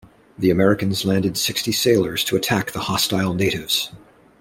[0.35, 3.91] The Americans landed sixty sailors to attack the hostile natives.